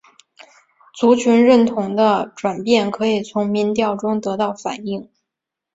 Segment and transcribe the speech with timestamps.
[0.95, 5.07] 族群认同的转变可以从民调中得到反映。